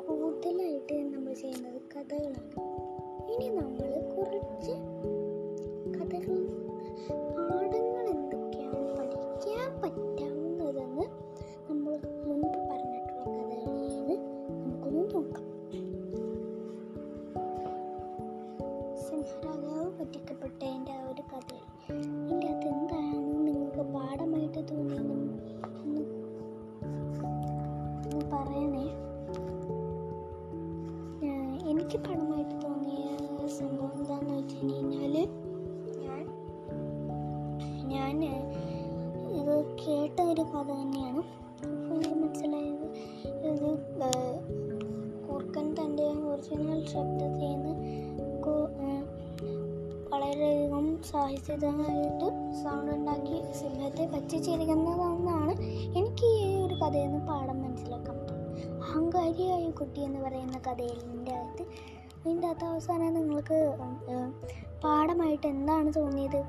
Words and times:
കൂടുതലായിട്ട് 0.00 0.94
നമ്മൾ 1.14 1.32
ചെയ്യുന്നത് 1.32 1.80
കഥകളാണ്. 1.96 2.52
ഇനി 3.32 3.48
നമ്മൾ 3.48 4.01
പറ്റിക്കപ്പെട്ട 20.02 20.60
എന്റെ 20.64 20.92
ആ 20.92 21.02
ഒരു 21.10 21.22
കഥ. 21.22 21.50
എന്റെ 22.30 22.46
അത് 22.46 22.56
അതെന്താണ് 22.56 23.18
നിങ്ങൾക്ക് 23.46 23.82
പാഠമായിട്ട് 23.94 24.60
തോന്നിയെന്നും 24.70 25.20
പറയണേ. 28.32 28.86
എനിക്ക് 31.70 31.98
പാഠമായിട്ട് 31.98 32.54
തോന്നിയ 32.64 33.04
സംഭവം 33.58 33.92
എന്താണെന്ന് 33.98 34.34
വെച്ച് 34.38 34.56
കഴിഞ്ഞാൽ 34.62 35.14
ഞാൻ 37.92 38.18
ഇത് 39.38 39.54
കേട്ട 39.82 40.18
ഒരു 40.32 40.44
കഥ 40.52 40.68
തന്നെയാണ്. 40.72 41.22
എനിക്ക് 41.92 42.14
മനസ്സിലായത് 42.14 42.86
ഇത് 43.50 43.70
കൂർക്കൻ 45.26 45.68
തന്റെ 45.80 46.08
ഒറിജിനൽ 46.30 46.80
ശബ്ദം 46.86 47.31
സാഹസികമായിട്ട് 51.02 52.26
സൗണ്ട് 52.64 52.90
ഉണ്ടാക്കി 52.92 53.52
സിംഹത്തെ 53.52 54.06
പറ്റിച്ചിരിക്കുന്നതെന്നാണ് 54.06 55.52
എനിക്ക് 55.98 56.26
ഈ 56.26 56.66
ഒരു 56.66 56.74
കഥയിൽ 56.74 57.06
നിന്ന് 57.06 57.26
പാഠം 57.26 57.62
മനസ്സിലാക്കാൻ 57.62 58.18
അഹങ്കാരിയായ 58.82 59.70
കുട്ടി 59.70 60.00
എന്ന് 60.00 60.20
പറയുന്ന 60.20 60.58
കഥയിലിന്റെ 60.58 61.32
അകത്ത് 61.32 61.64
അതിന്റെ 62.16 62.48
അകത്ത് 62.48 62.64
അവസാനം 62.64 63.14
നിങ്ങൾക്ക് 63.14 63.58
പാഠമായിട്ട് 64.84 65.46
എന്താണ് 65.46 65.92
തോന്നിയത്? 65.96 66.44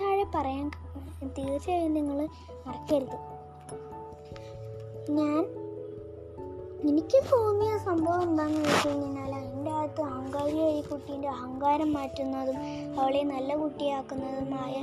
താഴെ 0.00 0.26
പറയാൻ 0.34 0.70
തീർച്ചയായും 1.38 1.94
നിങ്ങൾ 1.94 2.28
മറക്കരുത്. 2.66 3.18
ഞാൻ 5.10 5.42
എനിക്ക് 6.88 7.22
തോന്നിയ 7.32 7.78
സംഭവം 7.78 8.22
എന്താണെന്ന് 8.22 8.60
വെച്ച് 8.60 8.88
കഴിഞ്ഞാൽ 8.88 9.34
അതിന്റെ 9.90 10.02
അഹങ്കാരിയായി 10.02 10.80
കുട്ടീന്റെ 10.80 11.28
അഹങ്കാരം 11.28 11.92
മാറ്റുന്നതും 11.92 12.56
അവളെ 13.00 13.22
നല്ല 13.22 13.56
കുട്ടിയാക്കുന്നതുമായ 13.56 14.74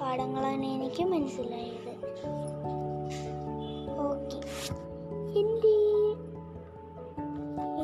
പാഠങ്ങളാണ് 0.00 0.66
എനിക്ക് 0.66 1.04
മനസ്സിലായത്. 1.04 1.92
ഓക്കെ. 4.00 4.38
എന്റെ 5.38 5.74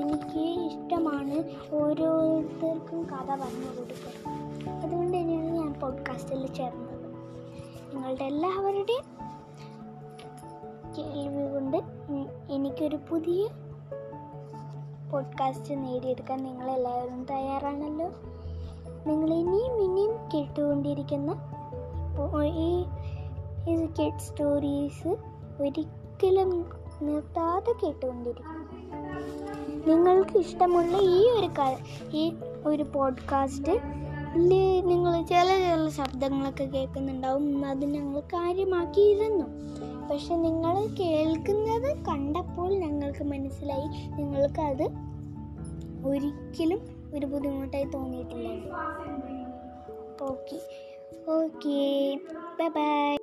എനിക്ക് 0.00 0.44
ഇഷ്ടമാണ് 0.66 1.38
ഓരോരുത്തർക്കും 1.74 3.02
കഥ 3.04 3.30
പറഞ്ഞു 3.30 3.70
കൊടുക്കുക 3.78 4.16
അതുകൊണ്ട് 4.84 5.16
തന്നെയാണ് 5.16 5.50
ഞാൻ 5.50 5.72
പോഡ്കാസ്റ്റിൽ 5.80 6.46
ചേർന്നത്. 6.54 6.98
നിങ്ങളുടെ 7.94 8.24
എല്ലാവരുടെയും 8.24 9.06
കേൾവി 10.94 11.44
കൊണ്ട് 11.52 11.78
എനിക്കൊരു 12.52 12.98
പുതിയ 13.10 13.42
പോഡ്കാസ്റ്റ് 15.12 15.82
നേടിയെടുക്കാൻ 15.82 16.44
നിങ്ങളെല്ലാവരും 16.44 17.26
തയ്യാറാണല്ലോ. 17.30 18.06
നിങ്ങൾ 19.06 19.34
ഇനിയും 19.34 19.82
ഇനിയും 19.82 20.16
കേട്ടുകൊണ്ടിരിക്കുന്ന 20.34 21.36
ഈ 22.44 22.84
കിഡ് 23.86 24.18
സ്റ്റോറീസ് 24.18 25.08
ഒരിക്കലും 25.62 26.70
നിർത്താതെ 27.02 27.72
കേട്ടുകൊണ്ടിരിക്കും 27.72 28.72
നിങ്ങൾക്ക് 29.86 30.38
ഇഷ്ടമുള്ള 30.38 30.96
ഈ 30.98 31.30
ഒരു 31.30 31.50
ഈ 32.16 32.32
ഒരു 32.66 32.82
പോഡ്കാസ്റ്റ് 32.82 33.72
നിങ്ങൾ 34.84 35.22
ചില 35.22 35.48
ചില 35.48 35.88
ശബ്ദങ്ങളൊക്കെ 35.88 36.64
കേൾക്കുന്നുണ്ടാവും. 36.64 37.66
അത് 37.66 37.84
ഞങ്ങൾ 37.84 38.20
കാര്യമാക്കിയിരുന്നു. 38.20 39.46
പക്ഷെ 40.10 40.36
നിങ്ങൾ 40.36 40.86
കേൾക്കുന്നത് 40.86 42.04
കണ്ടപ്പോൾ 42.04 42.78
ഞങ്ങൾക്ക് 42.78 43.24
മനസ്സിലായി. 43.24 43.88
നിങ്ങൾക്കത് 44.16 44.88
ഒരിക്കലും 46.06 46.80
ഒരു 47.14 47.26
ബുദ്ധിമുട്ടായി 47.26 47.84
തോന്നിയിട്ടില്ല. 47.84 48.48
ഓക്കെ. 50.22 50.60
ഓക്കെ. 51.30 52.16
Bye 52.60 52.68
bye. 52.68 53.21